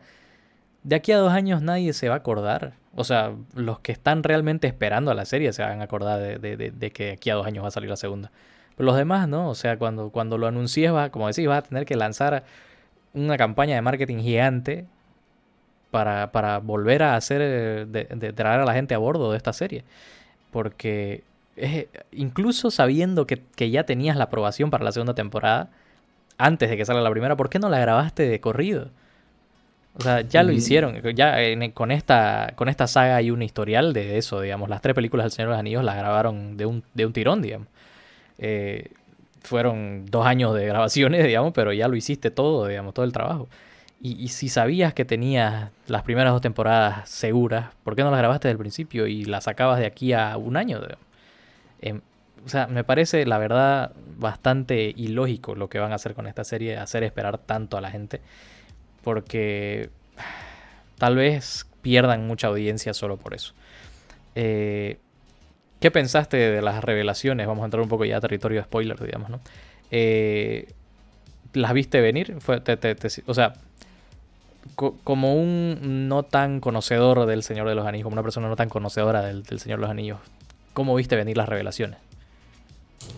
de 0.83 0.95
aquí 0.95 1.11
a 1.11 1.17
dos 1.17 1.33
años 1.33 1.61
nadie 1.61 1.93
se 1.93 2.09
va 2.09 2.15
a 2.15 2.17
acordar. 2.19 2.73
O 2.95 3.03
sea, 3.03 3.33
los 3.55 3.79
que 3.79 3.91
están 3.91 4.23
realmente 4.23 4.67
esperando 4.67 5.11
a 5.11 5.13
la 5.13 5.25
serie 5.25 5.53
se 5.53 5.61
van 5.61 5.81
a 5.81 5.85
acordar 5.85 6.39
de, 6.39 6.91
que 6.93 7.11
aquí 7.11 7.29
a 7.29 7.35
dos 7.35 7.45
años 7.45 7.63
va 7.63 7.67
a 7.69 7.71
salir 7.71 7.89
la 7.89 7.95
segunda. 7.95 8.31
Pero 8.75 8.87
los 8.87 8.95
demás, 8.95 9.27
¿no? 9.27 9.49
O 9.49 9.55
sea, 9.55 9.77
cuando, 9.77 10.09
cuando 10.09 10.37
lo 10.37 10.47
anuncies, 10.47 10.93
va, 10.93 11.09
como 11.09 11.27
decís, 11.27 11.47
vas 11.47 11.59
a 11.59 11.61
tener 11.63 11.85
que 11.85 11.95
lanzar 11.95 12.43
una 13.13 13.37
campaña 13.37 13.75
de 13.75 13.81
marketing 13.81 14.19
gigante 14.19 14.85
para, 15.91 16.31
para 16.31 16.59
volver 16.59 17.03
a 17.03 17.15
hacer, 17.15 17.41
eh, 17.43 17.85
de, 17.87 18.33
traer 18.33 18.61
a 18.61 18.65
la 18.65 18.73
gente 18.73 18.93
a 18.95 18.97
bordo 18.97 19.31
de 19.31 19.37
esta 19.37 19.53
serie. 19.53 19.83
Porque 20.51 21.23
incluso 22.11 22.71
sabiendo 22.71 23.25
que, 23.27 23.41
ya 23.71 23.85
tenías 23.85 24.17
la 24.17 24.25
aprobación 24.25 24.69
para 24.69 24.83
la 24.83 24.91
segunda 24.91 25.15
temporada, 25.15 25.69
antes 26.37 26.69
de 26.69 26.77
que 26.77 26.85
salga 26.85 27.01
la 27.01 27.11
primera, 27.11 27.35
¿por 27.35 27.49
qué 27.49 27.59
no 27.59 27.69
la 27.69 27.79
grabaste 27.79 28.27
de 28.27 28.39
corrido? 28.39 28.89
O 29.95 30.01
sea, 30.01 30.21
ya 30.21 30.43
lo 30.43 30.51
hicieron. 30.53 31.01
Ya 31.13 31.35
con, 31.73 31.91
esta, 31.91 32.53
con 32.55 32.69
esta 32.69 32.87
saga 32.87 33.17
hay 33.17 33.31
un 33.31 33.41
historial 33.41 33.91
de 33.91 34.17
eso, 34.17 34.39
digamos. 34.39 34.69
Las 34.69 34.81
tres 34.81 34.95
películas 34.95 35.25
del 35.25 35.31
Señor 35.31 35.49
de 35.49 35.53
los 35.53 35.59
Anillos 35.59 35.83
las 35.83 35.97
grabaron 35.97 36.55
de 36.55 36.65
un, 36.65 36.83
de 36.93 37.05
un 37.05 37.13
tirón, 37.13 37.41
digamos. 37.41 37.67
Eh, 38.37 38.91
fueron 39.41 40.05
dos 40.05 40.25
años 40.25 40.55
de 40.55 40.65
grabaciones, 40.65 41.23
digamos, 41.27 41.53
pero 41.53 41.73
ya 41.73 41.87
lo 41.87 41.95
hiciste 41.95 42.31
todo, 42.31 42.67
digamos, 42.67 42.93
todo 42.93 43.05
el 43.05 43.11
trabajo. 43.11 43.47
Y, 44.01 44.29
si 44.29 44.47
sabías 44.47 44.93
que 44.93 45.03
tenías 45.03 45.71
las 45.87 46.03
primeras 46.03 46.31
dos 46.31 46.41
temporadas 46.41 47.09
seguras, 47.09 47.75
¿por 47.83 47.97
qué 47.97 48.03
no 48.03 48.11
las 48.11 48.19
grabaste 48.19 48.47
desde 48.47 48.53
el 48.53 48.57
principio 48.57 49.07
y 49.07 49.25
las 49.25 49.43
sacabas 49.43 49.77
de 49.77 49.85
aquí 49.85 50.13
a 50.13 50.37
un 50.37 50.55
año? 50.55 50.79
Em, 51.81 52.01
o 52.45 52.49
sea, 52.49 52.67
me 52.67 52.83
parece, 52.83 53.25
la 53.25 53.37
verdad, 53.37 53.93
bastante 54.17 54.93
ilógico 54.95 55.55
lo 55.55 55.69
que 55.69 55.79
van 55.79 55.91
a 55.91 55.95
hacer 55.95 56.13
con 56.13 56.27
esta 56.27 56.43
serie, 56.43 56.77
hacer 56.77 57.03
esperar 57.03 57.37
tanto 57.37 57.77
a 57.77 57.81
la 57.81 57.91
gente, 57.91 58.21
porque 59.03 59.89
tal 60.97 61.15
vez 61.15 61.67
pierdan 61.81 62.27
mucha 62.27 62.47
audiencia 62.47 62.93
solo 62.93 63.17
por 63.17 63.33
eso. 63.33 63.53
Eh, 64.35 64.97
¿Qué 65.79 65.91
pensaste 65.91 66.37
de 66.37 66.61
las 66.61 66.83
revelaciones? 66.83 67.47
Vamos 67.47 67.63
a 67.63 67.65
entrar 67.65 67.81
un 67.81 67.89
poco 67.89 68.05
ya 68.05 68.17
a 68.17 68.21
territorio 68.21 68.59
de 68.59 68.65
spoilers, 68.65 69.01
digamos, 69.01 69.29
¿no? 69.29 69.39
Eh, 69.91 70.67
¿Las 71.53 71.73
viste 71.73 72.01
venir? 72.01 72.37
O 73.25 73.33
sea, 73.33 73.53
como 74.75 75.35
un 75.35 76.07
no 76.07 76.23
tan 76.23 76.59
conocedor 76.59 77.25
del 77.25 77.43
Señor 77.43 77.67
de 77.67 77.75
los 77.75 77.85
Anillos, 77.87 78.03
como 78.03 78.13
una 78.13 78.23
persona 78.23 78.47
no 78.47 78.55
tan 78.55 78.69
conocedora 78.69 79.21
del, 79.23 79.45
Señor 79.59 79.79
de 79.79 79.81
los 79.81 79.89
Anillos, 79.89 80.19
¿cómo 80.79 80.95
viste 80.95 81.17
venir 81.17 81.35
las 81.35 81.49
revelaciones? 81.49 81.99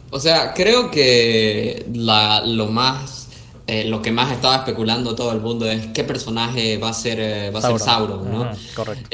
O 0.09 0.19
sea, 0.19 0.55
creo 0.55 0.89
que 0.89 1.85
lo 1.93 2.65
más 2.69 3.29
eh, 3.67 3.85
lo 3.85 4.01
que 4.01 4.11
más 4.11 4.31
estaba 4.31 4.55
especulando 4.55 5.13
todo 5.13 5.31
el 5.31 5.41
mundo 5.41 5.69
es 5.69 5.85
qué 5.93 6.03
personaje 6.03 6.79
va 6.79 6.89
a 6.89 6.93
ser, 6.93 7.19
eh, 7.19 7.51
va 7.51 7.59
a 7.59 7.61
Sauron. 7.61 7.79
ser 7.79 7.85
Sauron, 7.85 8.31
¿no? 8.31 8.51
correcto. 8.73 9.09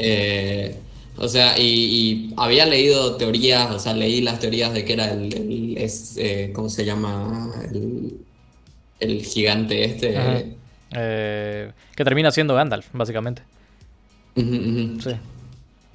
O 1.18 1.28
sea, 1.28 1.58
y, 1.58 2.32
había 2.38 2.64
leído 2.64 3.16
teorías, 3.16 3.70
o 3.70 3.78
sea, 3.78 3.92
leí 3.92 4.22
las 4.22 4.38
teorías 4.38 4.72
de 4.72 4.86
que 4.86 4.94
era 4.94 5.10
el, 5.10 5.76
eh, 5.76 6.52
¿cómo 6.54 6.70
se 6.70 6.86
llama? 6.86 7.52
El, 8.98 9.22
gigante 9.24 9.84
este. 9.84 10.14
Eh, 10.92 11.70
que 11.94 12.04
termina 12.04 12.30
siendo 12.30 12.54
Gandalf, 12.54 12.86
básicamente. 12.94 13.42
Sí. 14.34 15.10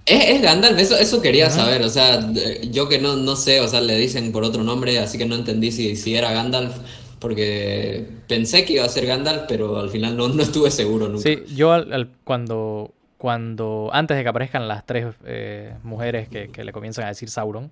¿Es, 0.05 0.41
Gandalf? 0.41 0.77
Eso, 0.77 0.98
eso 0.98 1.22
quería 1.22 1.50
saber, 1.50 1.81
o 1.81 1.89
sea, 1.89 2.29
yo 2.69 2.89
que 2.89 3.00
no, 3.00 3.15
no 3.15 3.36
sé, 3.36 3.62
o 3.62 3.67
sea, 3.67 3.79
le 3.79 3.98
dicen 3.98 4.31
por 4.31 4.43
otro 4.43 4.63
nombre, 4.63 5.00
así 5.00 5.17
que 5.17 5.25
no 5.25 5.36
entendí 5.36 5.72
si, 5.72 5.95
si 5.95 6.15
era 6.15 6.33
Gandalf, 6.33 6.75
porque 7.19 8.05
pensé 8.27 8.65
que 8.65 8.74
iba 8.74 8.86
a 8.86 8.89
ser 8.89 9.05
Gandalf, 9.05 9.43
pero 9.48 9.79
al 9.79 9.89
final 9.89 10.17
no, 10.17 10.27
no 10.29 10.43
estuve 10.43 10.72
seguro 10.72 11.07
nunca. 11.07 11.24
Sí, 11.24 11.39
yo 11.55 11.72
al, 11.72 12.10
cuando 12.24 12.93
cuando 13.17 13.89
antes 13.93 14.17
de 14.17 14.24
que 14.24 14.29
aparezcan 14.29 14.67
las 14.67 14.86
tres 14.86 15.15
eh, 15.24 15.75
mujeres 15.83 16.27
que, 16.27 16.50
le 16.62 16.74
comienzan 16.74 17.05
a 17.05 17.07
decir 17.07 17.29
Sauron, 17.29 17.72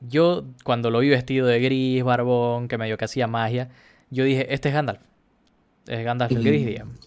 yo 0.00 0.44
cuando 0.64 0.90
lo 0.90 0.98
vi 0.98 1.08
vestido 1.08 1.46
de 1.46 1.60
gris, 1.60 2.02
barbón, 2.02 2.66
que 2.66 2.76
medio 2.76 2.98
que 2.98 3.04
hacía 3.04 3.28
magia, 3.28 3.68
yo 4.10 4.24
dije, 4.24 4.52
este 4.52 4.70
es 4.70 4.74
Gandalf. 4.74 5.00
Es 5.86 6.04
Gandalf 6.04 6.32
el 6.32 6.42
gris, 6.42 6.66
digamos. 6.66 7.05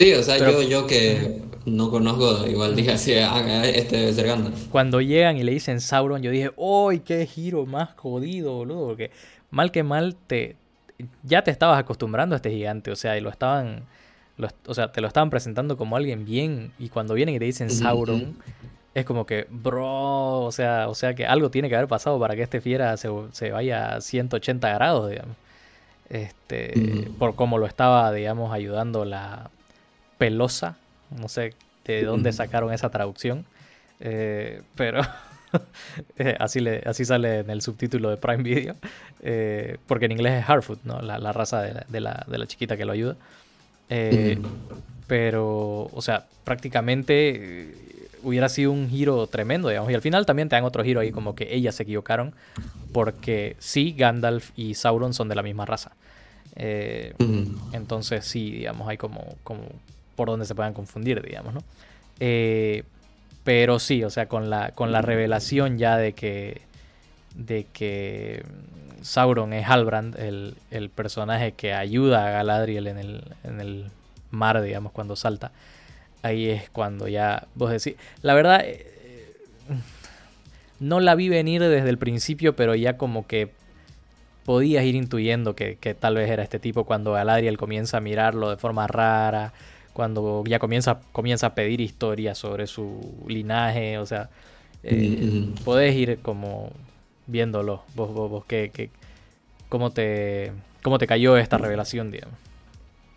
Sí, 0.00 0.12
o 0.14 0.22
sea, 0.22 0.38
yo, 0.38 0.62
yo 0.62 0.86
que 0.86 1.42
no 1.66 1.90
conozco, 1.90 2.46
igual 2.46 2.76
dije 2.76 2.92
así, 2.92 3.14
ah, 3.14 3.64
este 3.66 3.96
debe 3.96 4.12
ser 4.12 4.26
Gandalf. 4.28 4.68
Cuando 4.68 5.00
llegan 5.00 5.36
y 5.36 5.42
le 5.42 5.50
dicen 5.50 5.80
Sauron, 5.80 6.22
yo 6.22 6.30
dije, 6.30 6.52
¡ay, 6.56 7.00
qué 7.00 7.26
giro 7.26 7.66
más 7.66 7.90
jodido, 7.96 8.54
boludo! 8.54 8.86
Porque 8.86 9.10
mal 9.50 9.72
que 9.72 9.82
mal 9.82 10.14
te... 10.14 10.54
ya 11.24 11.42
te 11.42 11.50
estabas 11.50 11.80
acostumbrando 11.80 12.34
a 12.34 12.36
este 12.36 12.50
gigante, 12.50 12.92
o 12.92 12.96
sea, 12.96 13.18
y 13.18 13.20
lo 13.20 13.28
estaban, 13.28 13.86
o 14.66 14.74
sea, 14.74 14.92
te 14.92 15.00
lo 15.00 15.08
estaban 15.08 15.30
presentando 15.30 15.76
como 15.76 15.96
alguien 15.96 16.24
bien, 16.24 16.70
y 16.78 16.90
cuando 16.90 17.14
vienen 17.14 17.34
y 17.34 17.40
te 17.40 17.46
dicen 17.46 17.68
Sauron, 17.68 18.36
es 18.94 19.04
como 19.04 19.26
que, 19.26 19.48
bro, 19.50 20.42
o 20.42 20.52
sea, 20.52 20.88
o 20.88 20.94
sea 20.94 21.14
que 21.14 21.26
algo 21.26 21.50
tiene 21.50 21.68
que 21.68 21.74
haber 21.74 21.88
pasado 21.88 22.20
para 22.20 22.36
que 22.36 22.42
este 22.42 22.60
fiera 22.60 22.96
se, 22.96 23.08
se 23.32 23.50
vaya 23.50 23.96
a 23.96 24.00
180 24.00 24.74
grados, 24.74 25.10
digamos. 25.10 25.36
Este, 26.08 27.10
por 27.18 27.34
cómo 27.34 27.58
lo 27.58 27.66
estaba, 27.66 28.12
digamos, 28.12 28.52
ayudando 28.52 29.04
la 29.04 29.50
pelosa, 30.18 30.76
no 31.10 31.28
sé 31.28 31.54
de 31.94 32.04
dónde 32.04 32.32
sacaron 32.32 32.72
esa 32.72 32.90
traducción, 32.90 33.44
eh, 34.00 34.62
pero 34.74 35.00
eh, 36.18 36.36
así, 36.38 36.60
le, 36.60 36.82
así 36.84 37.04
sale 37.04 37.40
en 37.40 37.50
el 37.50 37.62
subtítulo 37.62 38.10
de 38.10 38.16
Prime 38.16 38.42
Video, 38.42 38.76
eh, 39.22 39.78
porque 39.86 40.04
en 40.06 40.12
inglés 40.12 40.42
es 40.42 40.48
Harfoot, 40.48 40.80
¿no? 40.84 41.00
la, 41.00 41.18
la 41.18 41.32
raza 41.32 41.62
de 41.62 42.00
la, 42.00 42.24
de, 42.26 42.38
la, 42.38 42.46
chiquita 42.46 42.76
que 42.76 42.84
lo 42.84 42.92
ayuda. 42.92 43.16
Pero, 45.06 45.88
o 45.90 46.02
sea, 46.02 46.26
prácticamente 46.44 47.74
hubiera 48.22 48.50
sido 48.50 48.72
un 48.72 48.90
giro 48.90 49.26
tremendo, 49.26 49.70
digamos. 49.70 49.90
Y 49.90 49.94
al 49.94 50.02
final 50.02 50.26
también 50.26 50.50
te 50.50 50.56
dan 50.56 50.64
otro 50.64 50.84
giro 50.84 51.00
ahí, 51.00 51.10
como 51.10 51.34
que 51.34 51.54
ellas 51.54 51.74
se 51.76 51.84
equivocaron, 51.84 52.34
porque 52.92 53.56
sí, 53.58 53.94
Gandalf 53.96 54.50
y 54.54 54.74
Sauron 54.74 55.14
son 55.14 55.30
de 55.30 55.34
la 55.34 55.42
misma 55.42 55.64
raza. 55.64 55.92
Entonces 57.72 58.26
sí, 58.26 58.50
digamos, 58.50 58.86
hay 58.88 58.98
como, 58.98 59.36
como 59.44 59.62
por 60.18 60.28
donde 60.28 60.46
se 60.46 60.56
puedan 60.56 60.74
confundir, 60.74 61.22
digamos, 61.22 61.54
¿no? 61.54 61.60
Eh, 62.18 62.82
pero 63.44 63.78
sí, 63.78 64.02
o 64.02 64.10
sea, 64.10 64.26
con 64.26 64.50
la, 64.50 64.72
con 64.72 64.90
la 64.90 65.00
revelación 65.00 65.78
ya 65.78 65.96
de 65.96 66.12
que, 66.12 66.60
de 67.36 67.66
que 67.72 68.42
Sauron 69.00 69.52
es 69.52 69.64
Halbrand, 69.64 70.18
el, 70.18 70.56
el 70.72 70.90
personaje 70.90 71.52
que 71.52 71.72
ayuda 71.72 72.26
a 72.26 72.30
Galadriel 72.32 72.88
en 72.88 72.98
el, 72.98 73.22
en 73.44 73.60
el 73.60 73.90
mar, 74.32 74.60
digamos, 74.60 74.90
cuando 74.90 75.14
salta. 75.14 75.52
Ahí 76.22 76.50
es 76.50 76.68
cuando 76.68 77.06
ya 77.06 77.46
vos 77.54 77.70
decís, 77.70 77.94
la 78.22 78.34
verdad, 78.34 78.62
eh, 78.64 78.92
no 80.80 80.98
la 80.98 81.14
vi 81.14 81.28
venir 81.28 81.62
desde 81.62 81.88
el 81.88 81.98
principio, 81.98 82.56
pero 82.56 82.74
ya 82.74 82.96
como 82.96 83.28
que 83.28 83.52
podías 84.44 84.84
ir 84.84 84.96
intuyendo 84.96 85.54
que, 85.54 85.76
que, 85.76 85.94
tal 85.94 86.16
vez 86.16 86.28
era 86.28 86.42
este 86.42 86.58
tipo 86.58 86.82
cuando 86.82 87.12
Galadriel 87.12 87.56
comienza 87.56 87.98
a 87.98 88.00
mirarlo 88.00 88.50
de 88.50 88.56
forma 88.56 88.88
rara, 88.88 89.52
cuando 89.98 90.44
ya 90.46 90.60
comienza, 90.60 91.00
comienza 91.10 91.48
a 91.48 91.54
pedir 91.56 91.80
historias 91.80 92.38
sobre 92.38 92.68
su 92.68 93.00
linaje, 93.26 93.98
o 93.98 94.06
sea, 94.06 94.30
eh, 94.84 95.48
podés 95.64 95.96
ir 95.96 96.20
como 96.22 96.70
viéndolo, 97.26 97.82
vos, 97.96 98.14
vos, 98.14 98.30
vos 98.30 98.44
que, 98.44 98.90
cómo, 99.68 99.90
te, 99.90 100.52
cómo 100.84 100.98
te 100.98 101.08
cayó 101.08 101.36
esta 101.36 101.58
revelación, 101.58 102.12
digamos. 102.12 102.36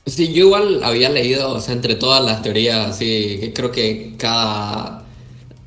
Sí, 0.07 0.33
yo 0.33 0.45
igual 0.45 0.83
había 0.83 1.11
leído, 1.11 1.51
o 1.51 1.61
sea, 1.61 1.75
entre 1.75 1.93
todas 1.93 2.25
las 2.25 2.41
teorías, 2.41 2.97
sí, 2.97 3.51
creo 3.53 3.71
que 3.71 4.15
cada, 4.17 5.03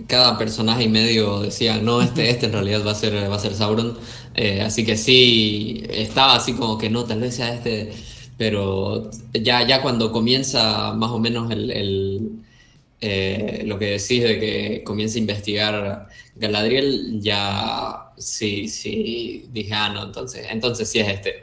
cada 0.09 0.37
personaje 0.37 0.83
y 0.83 0.89
medio 0.89 1.43
decía, 1.43 1.79
no, 1.79 2.03
este, 2.03 2.29
este 2.29 2.47
en 2.47 2.55
realidad 2.55 2.85
va 2.85 2.91
a 2.91 2.97
ser, 2.97 3.31
va 3.31 3.37
a 3.37 3.39
ser 3.39 3.55
Sauron. 3.55 3.97
Eh, 4.35 4.63
así 4.63 4.85
que 4.85 4.97
sí, 4.97 5.85
estaba 5.91 6.35
así 6.35 6.55
como 6.55 6.77
que 6.77 6.91
no, 6.91 7.05
tal 7.05 7.21
vez 7.21 7.37
sea 7.37 7.55
este 7.55 7.93
pero 8.37 9.11
ya, 9.33 9.67
ya 9.67 9.83
cuando 9.83 10.11
comienza 10.13 10.93
más 10.95 11.11
o 11.11 11.19
menos 11.19 11.51
el, 11.51 12.43
eh, 13.01 13.63
lo 13.67 13.79
que 13.79 13.87
decís 13.87 14.23
de 14.23 14.39
que 14.41 14.83
comienza 14.85 15.17
a 15.19 15.21
investigar 15.21 16.09
Galadriel, 16.37 17.21
ya 17.21 18.13
sí, 18.17 18.69
sí, 18.69 19.47
dije, 19.53 19.73
ah, 19.75 19.91
no, 19.91 20.05
entonces, 20.05 20.47
entonces 20.51 20.89
sí 20.89 21.01
es 21.01 21.09
este. 21.09 21.43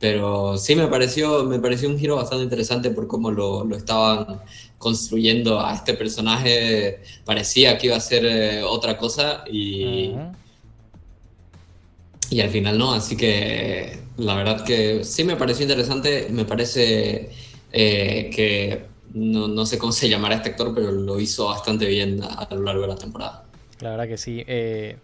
Pero 0.00 0.58
sí 0.58 0.74
me 0.74 0.88
pareció, 0.88 1.44
me 1.44 1.58
pareció 1.60 1.88
un 1.88 1.98
giro 1.98 2.16
bastante 2.16 2.44
interesante 2.44 2.90
por 2.90 3.06
cómo 3.06 3.30
lo, 3.30 3.64
lo 3.64 3.76
estaban 3.76 4.40
construyendo 4.78 5.60
a 5.64 5.74
este 5.74 5.94
personaje. 5.94 7.00
Parecía 7.24 7.78
que 7.78 7.86
iba 7.88 7.96
a 7.96 8.00
ser 8.00 8.24
eh, 8.26 8.62
otra 8.64 8.96
cosa 8.98 9.44
y, 9.50 10.14
y 12.30 12.40
al 12.40 12.50
final 12.50 12.76
no, 12.76 12.92
así 12.92 13.16
que 13.16 14.03
la 14.16 14.34
verdad 14.34 14.64
que 14.64 15.04
sí 15.04 15.24
me 15.24 15.36
pareció 15.36 15.64
interesante, 15.64 16.28
me 16.30 16.44
parece 16.44 17.30
eh, 17.72 18.30
que 18.34 18.86
no, 19.12 19.66
sé 19.66 19.78
cómo 19.78 19.92
se 19.92 20.08
llamará 20.08 20.36
este 20.36 20.50
actor, 20.50 20.72
pero 20.74 20.92
lo 20.92 21.18
hizo 21.18 21.46
bastante 21.46 21.86
bien 21.86 22.20
a, 22.22 22.46
lo 22.54 22.62
largo 22.62 22.82
de 22.82 22.88
la 22.88 22.96
temporada. 22.96 23.44
La 23.80 23.90
verdad 23.90 24.06
que 24.06 24.16
sí. 24.16 24.44
Eh, 24.46 24.96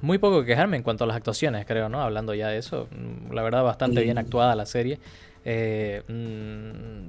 muy 0.00 0.18
poco 0.18 0.40
que 0.40 0.46
quejarme 0.46 0.76
en 0.76 0.82
cuanto 0.82 1.04
a 1.04 1.06
las 1.06 1.16
actuaciones, 1.16 1.66
creo, 1.66 1.88
¿no? 1.88 2.00
Hablando 2.00 2.34
ya 2.34 2.48
de 2.48 2.58
eso. 2.58 2.88
Mm, 2.90 3.32
la 3.32 3.42
verdad, 3.42 3.64
bastante 3.64 4.02
bien 4.02 4.16
mm. 4.16 4.18
actuada 4.18 4.54
la 4.54 4.66
serie. 4.66 5.00
Eh, 5.44 6.02
mm, 6.08 7.08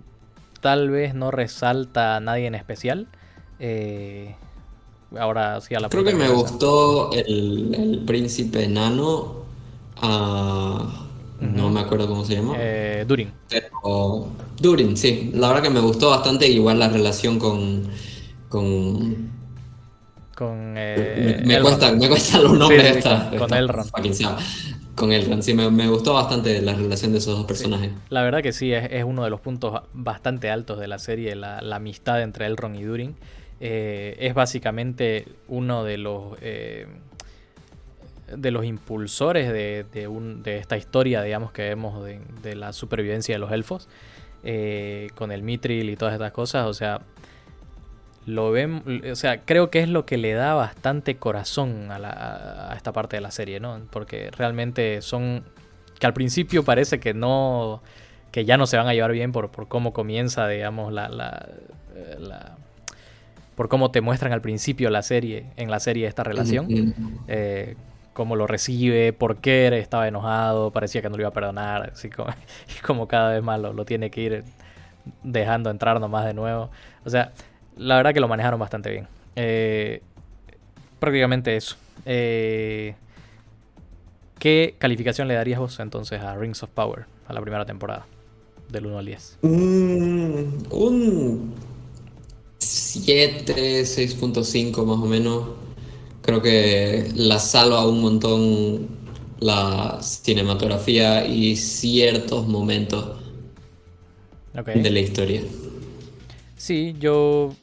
tal 0.62 0.90
vez 0.90 1.14
no 1.14 1.30
resalta 1.30 2.16
a 2.16 2.20
nadie 2.20 2.48
en 2.48 2.56
especial. 2.56 3.08
ahora 5.18 5.62
sí 5.62 5.76
a 5.76 5.80
la 5.80 5.90
Creo 5.90 6.04
que 6.04 6.16
me 6.16 6.30
gustó 6.30 7.12
el, 7.12 7.76
el 7.76 8.00
príncipe 8.06 8.64
enano. 8.64 9.46
No 11.40 11.70
me 11.70 11.82
acuerdo 11.82 12.08
cómo 12.08 12.26
se 12.26 12.36
llama. 12.36 12.56
Eh, 12.58 13.06
Durin. 13.08 13.32
Durin, 14.60 14.98
sí. 14.98 15.32
La 15.34 15.50
verdad 15.50 15.64
que 15.64 15.70
me 15.70 15.80
gustó 15.80 16.10
bastante, 16.10 16.48
igual 16.48 16.80
la 16.80 16.90
relación 16.90 17.38
con. 17.38 17.84
con. 18.50 19.32
con 20.36 20.74
eh, 20.76 21.44
me, 21.46 21.62
cuesta, 21.62 21.92
me 21.92 22.08
cuesta 22.08 22.40
los 22.40 22.58
nombres 22.58 23.04
con, 23.38 23.54
Elrond. 23.54 23.92
Con 24.96 25.12
Elrond, 25.12 25.44
sí, 25.44 25.54
me, 25.54 25.88
gustó 25.88 26.16
bastante 26.16 26.60
la 26.62 26.74
relación 26.74 27.12
de 27.12 27.20
esos 27.20 27.38
dos 27.38 27.46
personajes. 27.46 27.92
La 28.10 28.24
verdad 28.24 28.42
que 28.42 28.52
sí, 28.52 28.74
es, 28.74 29.04
uno 29.04 29.24
de 29.24 29.30
los 29.30 29.40
puntos 29.40 29.82
bastante 29.94 30.50
altos 30.50 30.80
de 30.80 30.88
la 30.88 30.98
serie, 30.98 31.36
la, 31.36 31.60
amistad 31.72 32.22
entre 32.24 32.48
Elrond 32.48 32.76
y 32.78 32.84
Durin. 32.84 33.16
Eh, 33.60 34.18
es 34.20 34.34
básicamente 34.34 35.26
uno 35.48 35.84
de 35.84 35.98
los 35.98 36.34
de 38.36 38.52
los 38.52 38.66
impulsores 38.66 39.52
de, 39.52 39.86
de, 39.92 40.58
esta 40.58 40.78
historia, 40.78 41.22
digamos, 41.22 41.52
que 41.52 41.64
vemos 41.64 42.04
de, 42.06 42.56
la 42.56 42.74
supervivencia 42.74 43.36
de 43.36 43.40
los 43.40 43.52
elfos, 43.52 43.88
eh, 44.44 45.10
con 45.16 45.32
el 45.32 45.44
Mitril 45.44 45.90
y 45.90 45.96
todas 45.96 46.14
estas 46.14 46.32
cosas, 46.32 46.68
o 46.68 46.74
sea, 46.74 47.02
lo 48.26 48.52
ven, 48.52 48.84
o 49.10 49.16
sea, 49.16 49.46
creo 49.46 49.70
que 49.70 49.80
es 49.80 49.90
lo 49.90 50.06
que 50.06 50.18
le 50.18 50.34
da 50.34 50.54
bastante 50.54 51.16
corazón 51.16 51.88
a, 51.90 52.74
esta 52.76 52.92
parte 52.92 53.16
de 53.16 53.22
la 53.22 53.32
serie, 53.32 53.60
¿no? 53.60 53.82
Porque 53.90 54.30
realmente 54.32 55.02
son, 55.02 55.44
que 55.98 56.06
al 56.06 56.14
principio 56.14 56.64
parece 56.64 57.00
que 57.00 57.14
no, 57.14 57.82
que 58.32 58.44
ya 58.44 58.58
no 58.58 58.68
se 58.68 58.78
van 58.78 58.88
a 58.88 58.94
llevar 58.94 59.14
bien 59.14 59.32
por, 59.32 59.50
por 59.50 59.70
cómo 59.70 59.94
comienza, 59.94 60.48
digamos, 60.48 60.92
la, 60.92 61.08
la, 61.08 61.48
eh, 61.96 62.18
la 62.20 62.58
por 63.58 63.70
cómo 63.70 63.90
te 63.90 64.02
muestran 64.02 64.34
al 64.34 64.42
principio 64.42 64.92
la 64.92 65.02
serie, 65.02 65.48
en 65.56 65.72
la 65.72 65.80
serie 65.80 66.06
esta 66.06 66.24
relación. 66.24 66.68
Eh, 67.28 67.76
cómo 68.18 68.36
lo 68.36 68.48
recibe, 68.48 69.14
por 69.14 69.38
qué 69.38 69.68
estaba 69.78 70.08
enojado, 70.08 70.72
parecía 70.72 71.04
que 71.04 71.10
no 71.10 71.18
lo 71.18 71.22
iba 71.22 71.30
a 71.30 71.34
perdonar, 71.34 71.92
así 71.92 72.10
como, 72.10 72.30
y 72.76 72.82
como 72.82 73.08
cada 73.08 73.34
vez 73.34 73.44
más 73.44 73.60
lo, 73.60 73.86
tiene 73.86 74.10
que 74.10 74.22
ir 74.22 74.44
dejando 75.22 75.70
entrar 75.70 76.00
nomás 76.00 76.26
de 76.26 76.34
nuevo. 76.34 76.72
O 77.06 77.12
sea, 77.12 77.32
la 77.76 77.96
verdad 77.96 78.16
que 78.16 78.20
lo 78.20 78.28
manejaron 78.28 78.60
bastante 78.60 78.90
bien. 78.90 79.08
Eh, 79.36 80.02
prácticamente 80.98 81.56
eso. 81.56 81.76
Eh, 82.08 82.96
¿Qué 84.40 84.74
calificación 84.80 85.28
le 85.28 85.36
darías 85.36 85.60
vos 85.60 85.80
entonces 85.80 86.20
a 86.20 86.36
Rings 86.36 86.64
of 86.64 86.72
Power, 86.72 87.06
a 87.28 87.34
la 87.34 87.42
primera 87.42 87.66
temporada? 87.66 88.08
Del 88.68 88.88
1 88.88 88.98
al 88.98 89.06
10. 89.06 89.38
un 89.44 91.54
7, 92.58 93.84
6.5 93.84 94.86
más 94.86 94.98
o 94.98 95.06
menos. 95.06 95.67
Creo 96.28 96.42
que 96.42 97.10
la 97.16 97.40
salva 97.40 97.88
un 97.88 98.02
montón 98.02 98.90
la 99.40 100.00
cinematografía 100.02 101.26
y 101.26 101.56
ciertos 101.56 102.50
momentos 102.50 103.18
de 104.54 104.90
la 104.92 105.00
historia. 105.00 105.42
Sí, 106.58 106.98
yo... 107.00 107.56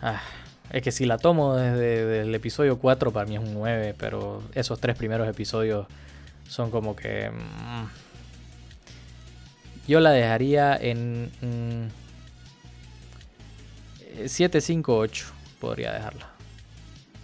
Ah, 0.00 0.22
es 0.70 0.82
que 0.82 0.92
si 0.92 1.06
la 1.06 1.18
tomo 1.18 1.56
desde 1.56 2.20
el 2.20 2.32
episodio 2.32 2.78
4 2.78 3.12
para 3.12 3.26
mí 3.26 3.34
es 3.34 3.42
un 3.42 3.54
9, 3.54 3.96
pero 3.98 4.44
esos 4.54 4.78
tres 4.78 4.96
primeros 4.96 5.28
episodios 5.28 5.88
son 6.48 6.70
como 6.70 6.94
que... 6.94 7.30
Mm, 7.30 7.88
yo 9.88 9.98
la 9.98 10.12
dejaría 10.12 10.76
en... 10.76 11.90
7, 14.24 14.60
5, 14.60 14.96
8 14.96 15.41
podría 15.62 15.92
dejarla. 15.92 16.26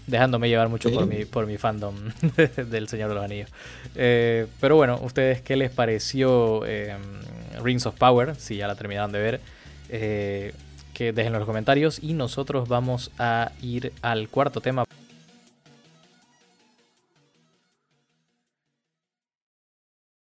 Dejándome 0.07 0.49
llevar 0.49 0.69
mucho 0.69 0.91
por, 0.91 1.07
mi, 1.07 1.25
por 1.25 1.47
mi 1.47 1.59
fandom 1.59 1.97
del 2.71 2.89
Señor 2.89 3.09
de 3.09 3.15
los 3.17 3.25
Anillos. 3.25 3.51
Eh, 3.97 4.47
pero 4.61 4.77
bueno, 4.77 4.99
¿ustedes 5.03 5.43
qué 5.43 5.57
les 5.57 5.71
pareció 5.71 6.65
em, 6.65 7.03
Rings 7.63 7.85
of 7.85 7.97
Power? 7.97 8.37
Si 8.37 8.57
ya 8.57 8.69
la 8.69 8.77
terminaron 8.77 9.13
de 9.13 9.19
ver. 9.19 9.41
Eh, 9.91 10.55
que 10.95 11.13
dejen 11.13 11.33
en 11.35 11.41
los 11.41 11.47
comentarios. 11.47 12.03
Y 12.03 12.15
nosotros 12.15 12.69
vamos 12.69 13.11
a 13.19 13.53
ir 13.61 13.93
al 14.01 14.29
cuarto 14.29 14.61
tema. 14.61 14.85